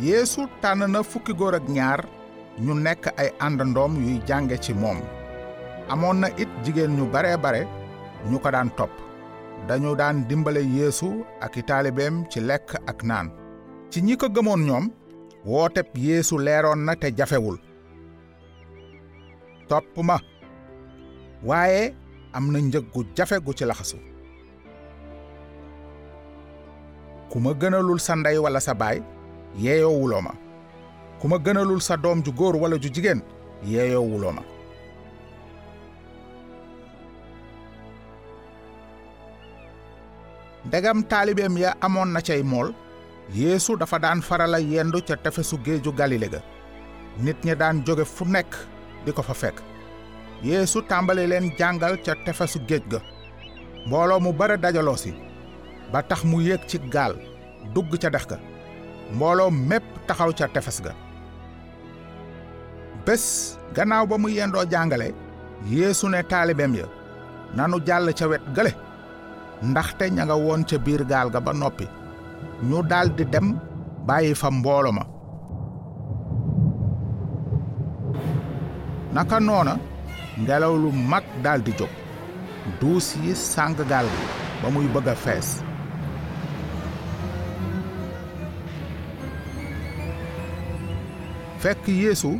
[0.00, 2.00] yeesu tànn na fukki góor ak ñaar
[2.64, 4.98] ñu nekk ay àndandoom yuy jànge ci moom
[5.88, 7.62] amoon na it jigéen ñu bare bare
[8.30, 8.90] ñu ko daan topp
[9.68, 11.62] dañu daan dimbale yeesu ak i
[12.30, 13.28] ci lekk ak naan
[13.90, 14.90] ci ñi ko gëmoon ñoom
[15.44, 17.58] wooteb yeesu leeroon na te jafewul
[19.68, 20.16] topp ma
[21.44, 21.94] waaye
[22.32, 23.96] am na njëg gu jafe gu ci laxasu
[27.30, 29.02] ku ma gënalul sa ndey wala sa baay
[29.56, 30.32] yeeyoowuloo ma
[31.20, 33.22] ku ma gënalul sa doom ju góor wala ju jigéen
[33.64, 34.42] yeeyoowuloo ma
[40.66, 42.72] ndegam taalibeem ya amoon na cay mool
[43.34, 46.40] yeesu dafa daan farala yendu ca tefesu géeju galile ga
[47.24, 48.52] nit ñi daan jóge fu nekk
[49.04, 49.62] di ko fa fekk
[50.42, 53.00] yeesu tàmbali leen jàngal ca tefesu géej ga
[53.86, 55.12] mbooloo mu bare dajaloo si
[55.92, 57.14] ba tax mu yéeg ci gaal
[57.74, 58.38] dugg ca dex ga
[59.14, 60.92] mbooloo mépp taxaw ca tefes ga
[63.06, 63.24] bés
[63.76, 65.08] gannaaw ba mu yendoo jàngale
[65.72, 66.86] yeesu ne taalibeem ya
[67.56, 68.72] nanu jàll ca wet gale
[69.68, 71.86] ndaxte ña nga woon ca biir gaal ga ba noppi
[72.68, 73.48] ñu daldi dem
[74.06, 75.04] bàyyi fa mboolo ma
[79.14, 79.74] naka noona
[80.42, 81.92] ngelaw lu mag daldi jóg
[82.80, 84.24] duus yi sàng gaal gi
[84.62, 85.48] ba muy bëgg a fees
[91.62, 92.30] fekk yeesu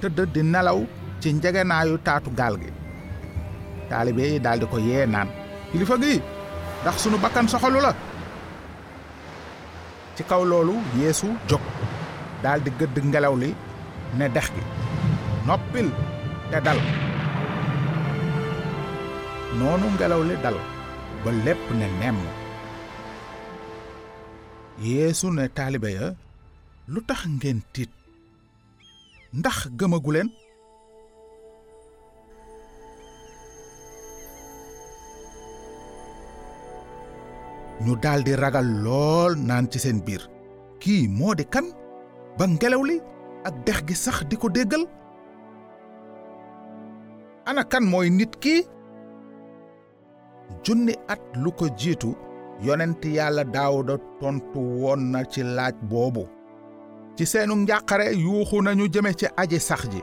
[0.00, 0.78] tëdd di nelaw
[1.20, 2.70] ci njegenaayu taatu gaal gi.
[3.88, 5.28] Taalibe yi daldi ko yee naan
[5.70, 6.14] kilifa gi
[6.82, 7.92] ndax sunu bakkan soxalu la.
[10.16, 11.62] Ci kaw loolu yeesu jóg
[12.44, 13.50] daldi gëdd ngelaw li
[14.18, 14.62] ne dex gi
[15.46, 15.88] noppil
[16.50, 16.80] te dal.
[19.58, 20.56] Noonu ngelaw li dal
[21.24, 22.18] ba lépp ne nemm.
[24.88, 26.06] Yeesu ne taalibe ya
[26.92, 27.90] lu tax ngeen tiit
[29.38, 30.28] ndax gëmaguleen
[37.84, 40.22] ñu daldi ragal lool naan ci seen biir.
[40.82, 41.66] Kii moo di kan?
[42.38, 42.96] Ba ngelaw li
[43.48, 44.84] ak dex gi sax di ko déggal?
[47.48, 48.62] Ana kan mooy nit kii
[50.64, 52.10] junni at lu ko jiitu
[52.66, 56.24] yonent yàlla daawuda tontu woon na ci laaj boobu
[57.16, 60.00] ci seenu njàqare yuuxu nañu jëme ci aji sax ji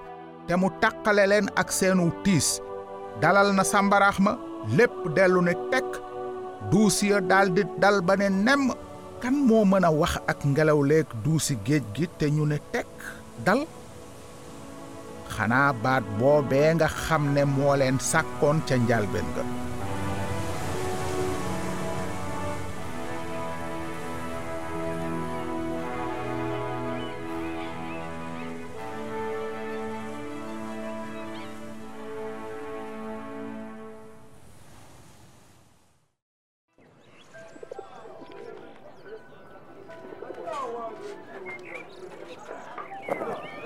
[0.48, 2.60] te mu tàqale leen ak seenu tiis.
[3.22, 4.34] dalal na sàmbaraax ma
[4.78, 5.90] lépp dellu ne tekk.
[6.72, 8.28] duus ya dal ba ne
[9.22, 12.90] kan moo mën a wax ak ngelaw leeg duusi géej gi te ñu ne tekk?
[13.46, 13.62] dal.
[15.36, 19.28] xanaa baat boobee nga xam ne moo leen sàkkoon ca njalbeen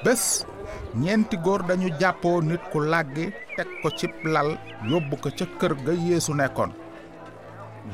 [0.05, 0.45] bés.
[1.01, 4.49] Ñeenti góor dañu jàppoo nit ku làggi teg ko cib lal
[4.89, 6.71] yóbbu ko ca kër ga yeesu nekkoon.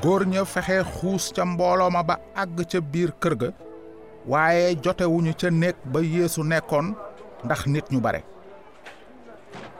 [0.01, 3.49] Góor ña fexe xuus ca mbooloo ma ba àgg ca biir kër ga
[4.31, 6.87] waaye jotewuñu ca néeg ba yeesu nekkoon
[7.45, 8.21] ndax nit ñu bare.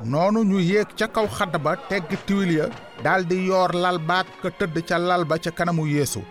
[0.03, 2.65] Noonu ñu yéeg ca kaw xadd ba teggi tiwil ya
[3.03, 6.21] daldi yoor lal baat ka tëdd ca lal ba ca kanamu yeesu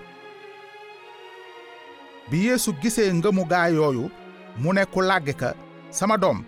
[2.31, 4.11] bi yeesu gisee ngëmu gaa yooyu
[4.59, 5.01] mu ne ku
[5.41, 5.55] ka
[5.91, 6.45] sama doom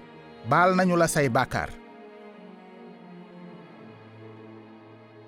[0.50, 1.70] baal nañu la say bàkkaar.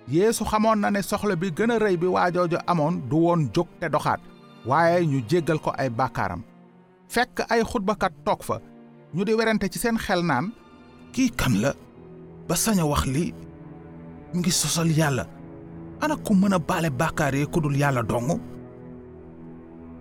[0.08, 3.66] Yeesu xamoon na ne soxla bi gën a rëy bi waajooju amoon du woon jóg
[3.80, 4.20] te doxaat
[4.66, 6.42] waaye ñu jéggal ko ay bàkkaaram.
[7.08, 8.60] Fekk ay xutbakat toog fa
[9.14, 10.52] ñu di werante ci seen xel naan
[11.12, 11.72] kii kan la
[12.48, 13.32] ba sañ a wax li
[14.32, 15.25] mu ngi sosal yàlla.
[16.02, 18.40] Ana ku mën a baale bàkkaar yi ku dul yàlla dong?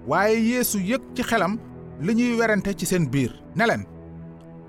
[0.07, 1.57] Waaye yeesu yëg ci xelam
[2.01, 3.83] li ñuy werante ci seen biir ne leen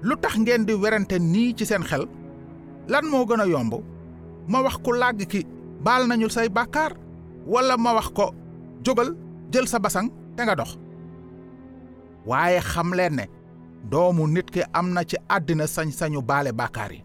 [0.05, 2.05] lu tax ngeen di werante nii ci seen xel?
[2.93, 3.75] Lan moo gën a yomb?
[4.49, 5.41] Ma wax ku làgg ki
[5.85, 6.93] baal nañu say bàkkaar?
[7.53, 8.27] Walla ma wax ko
[8.85, 9.11] jógal
[9.53, 10.77] jël sa basang te nga dox.
[12.29, 13.25] Waaye xam leen ne
[13.91, 17.01] doomu nit ki am na ci àddina sañ-sañu baale bàkkaar yi.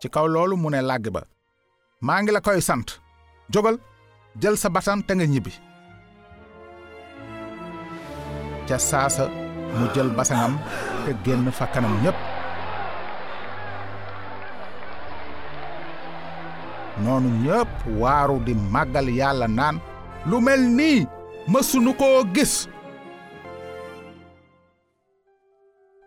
[0.00, 1.22] Ci kaw loolu mu ne làgg ba
[2.00, 2.88] maa ngi la koy sant.
[3.52, 3.76] Jógal
[4.40, 5.52] jël sa basan te nga ñibbi
[8.72, 9.28] ca saasa
[9.76, 10.54] mu jël basangam
[11.04, 12.16] te génn fa kanam ñépp.
[17.04, 19.76] Noonu ñépp waaru di màggal yàlla naan
[20.28, 21.06] lu mel nii
[21.52, 22.54] mësunu koo gis.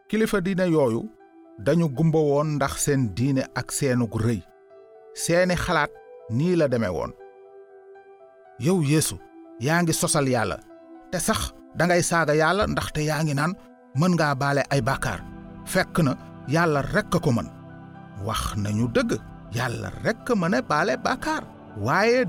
[0.09, 1.01] Kilifa diine yooyu
[1.65, 4.41] dañu gumba woon ndax seen diine ak seenug rëy
[5.13, 5.91] seeni xalaat
[6.37, 7.11] nii la deme woon.
[8.65, 9.15] Yow yeesu
[9.59, 10.57] yaa ngi sosal yàlla
[11.11, 13.53] te sax dangay saaga yàlla ndaxte yaa ngi naan
[13.99, 15.19] mën ngaa baale ay bàkkaar.
[15.71, 16.11] Fekk na
[16.53, 17.47] yàlla rekk ko mën.
[18.25, 19.11] Wax nañu dëgg
[19.57, 21.43] yàlla rekk mën baale bàkkaar.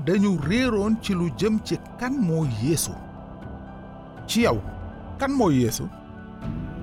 [0.05, 2.91] Dañu réeroon ci lu jëm ci kan moo yeesu.
[4.27, 4.57] Ci yow
[5.19, 5.83] kan moo yeesu?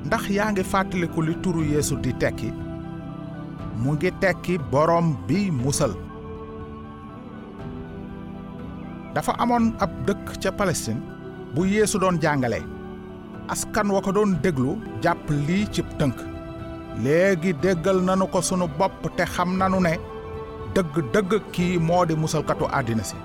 [0.05, 2.50] Ndax yaa ngi fàttaliku li turu yeesu di tekki?
[3.82, 5.93] Mu ngi tekki borom bi musal.
[9.14, 11.00] Dafa amoon ab dëkk ca palestine
[11.55, 12.61] bu yeesu doon jàngale.
[13.49, 16.17] Askan wa ko doon déglu jàpp lii cib tënk.
[17.05, 19.95] Léegi déggal nanu ko sunu bopp te xam nanu ne
[20.75, 23.17] dëgg dëgg kii moo di musalkatu àddina si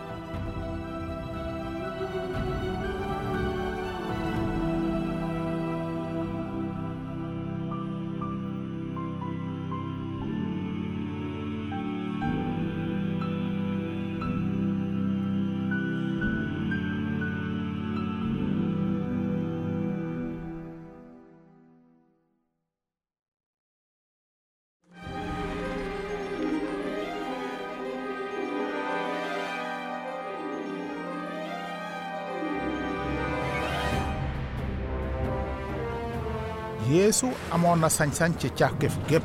[36.93, 39.23] yeesu amoon na sañ-sañ ci càkkif gépp.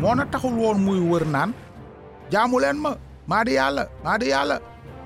[0.00, 1.50] Moo na taxul woon muy wër naan
[2.32, 2.90] jaamu leen ma
[3.30, 4.56] maa di yàlla maa di yàlla.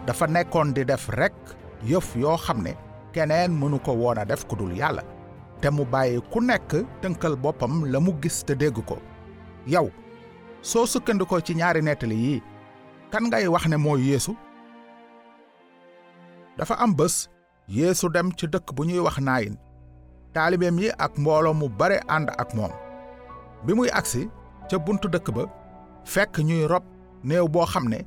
[0.06, 1.34] Dafa nekkoon di def rek
[1.90, 2.72] yëf yoo xam ne
[3.14, 5.02] keneen mënu ko woon a def ku dul yàlla.
[5.60, 6.70] Te mu bàyyi ku nekk
[7.02, 8.96] tënkal boppam la gis te dégg ko.
[9.66, 9.90] Yow
[10.62, 12.42] soo sukkandikoo ci ñaari nettali yii
[13.10, 14.32] kan ngay wax ne mooy yeesu
[16.58, 17.28] dafa am bés
[17.68, 19.56] yeesu dem ci dëkk bu ñuy wax naayin
[20.38, 22.72] taalibeem yi ak mbooloo mu bare ànd ak moom.
[23.64, 24.22] Bi muy agsi
[24.70, 25.42] ca buntu dëkk ba
[26.12, 26.84] fekk ñuy rob
[27.28, 27.98] néew boo xam ne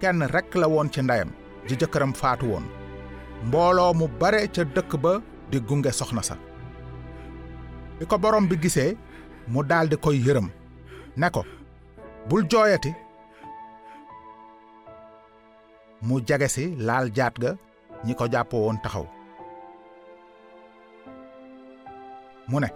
[0.00, 1.30] kenn rekk la woon ci ndeyam
[1.68, 2.66] ji jëkkëram faatu woon.
[3.46, 5.12] Mbooloo mu bare ca dëkk ba
[5.50, 6.34] di gunge soxna sa.
[7.98, 8.96] Bi ko borom bi gisee
[9.52, 10.48] mu daldi koy yërëm
[11.20, 11.42] ne ko
[12.28, 12.92] bul jooyati.
[16.06, 16.16] Mu
[16.54, 17.50] si laal jaat ga
[18.06, 19.06] ñi ko taxaw
[22.50, 22.68] mu ne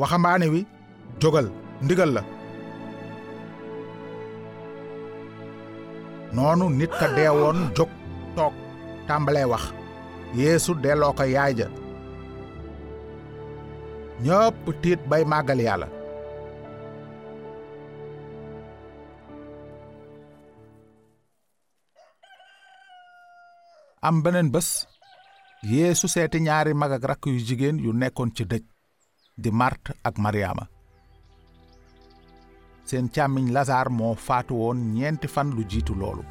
[0.00, 0.60] waxambaane wi
[1.20, 1.46] jógal
[1.84, 2.22] ndigal la
[6.34, 7.90] noonu nit ka deewoon jóg
[8.36, 8.54] toog
[9.08, 9.64] tàmbalee wax
[10.40, 11.66] yeesu delloo ko yaay ja
[14.24, 15.88] ñëpp tiit bay màggal yàlla
[24.08, 24.68] am beneen bés
[25.72, 28.64] yeesu seeti ñaari mag ak rakk yu jigéen yu nekkoon ci dëj
[29.42, 30.64] di mart ak mariama.
[32.88, 36.24] Seen càmmiñ lasaar moo faatu woon ñeenti fan lu jiitu loolu.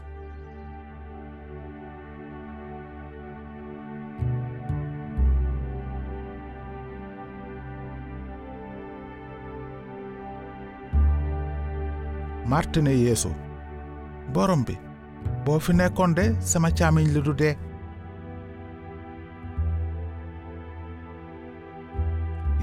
[12.52, 13.30] Màrt ne yeesu
[14.34, 14.76] borom bi
[15.46, 17.34] boo fi nekkoon de sama càmmiñ li du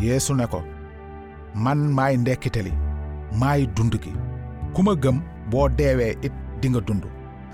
[0.06, 0.60] yeesu ne ko
[1.64, 2.72] man maay ndekkite li
[3.40, 4.12] maay dund gi
[4.74, 4.92] ku ma
[6.26, 7.04] it dinga dund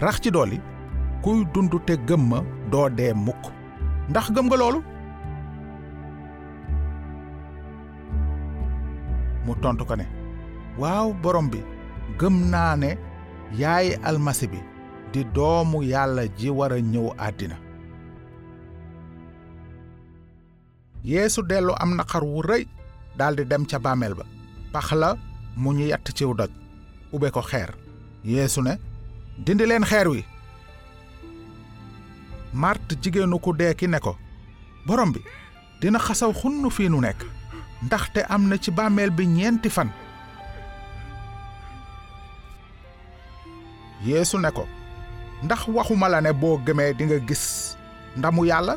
[0.04, 0.59] rax ci dolli
[1.23, 2.38] kuy dund te gëm ma
[2.73, 3.45] doo dee mukk.
[4.11, 4.80] Ndax gëm nga loolu?
[9.47, 10.07] Mu tontu ko ne
[10.80, 11.61] waaw borom bi
[12.21, 12.75] gëm naa
[13.61, 14.47] yaay almasi
[15.12, 17.07] di doomu yàlla ji war a ñëw
[21.04, 22.66] yeesu dellu am naqar wu rëy
[23.19, 24.25] daldi dem ca bàmmeel ba.
[24.73, 25.16] Pax la
[25.57, 26.50] mu ñu yatt ciw doj
[27.12, 27.71] ube ko xeer.
[28.25, 28.78] Yeesu ne
[29.38, 30.25] dindi leen xeer wi.
[32.52, 34.16] Màrt jigéenu ku dee ki ne ko
[34.87, 35.21] borom bi
[35.80, 37.25] dina xasaw xunn fii nu nekk
[37.83, 39.90] ndaxte am na ci bàmmeel bi ñeenti fan.
[44.04, 44.66] Yeesu ne ko
[45.42, 46.95] ndax waxuma la ne boo gëmee
[47.28, 47.76] gis
[48.16, 48.76] ndamu yàlla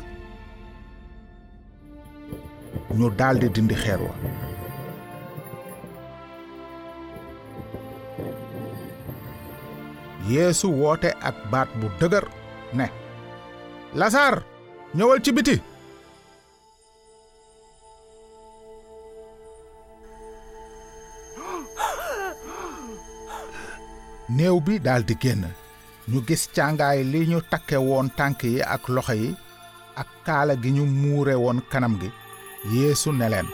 [2.98, 4.14] ñu daldi dindi xeer wa.
[10.80, 12.24] Woote ak baat bu dëgër
[12.78, 12.86] ne
[13.98, 14.34] lasaar
[14.96, 15.56] ñëwal ci biti.
[24.36, 25.44] Néew bi daldi génn.
[26.10, 29.28] Ñu gis càngaay li ñu takke woon tànk yi ak loxo yi
[30.00, 32.10] ak kaala gi ñu muure woon kanam gi.
[32.72, 33.46] Yeesu ne leen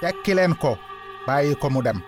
[0.00, 0.76] tekki leen ko
[1.26, 2.00] bàyyi ko mu dem.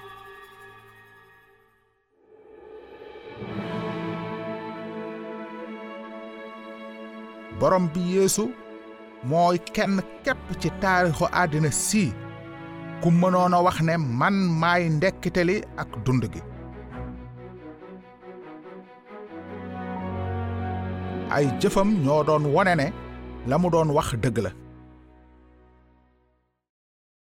[7.60, 8.44] Borom bi yeesu
[9.24, 12.12] mooy kenn képp ci taarixu àddina si
[13.02, 15.42] ku mënoon a wax ne man maay ndekkite
[15.82, 16.40] ak dund gi.
[21.30, 22.86] Ay jëfam ñoo doon wone ne
[23.48, 24.50] la mu doon wax dëgg la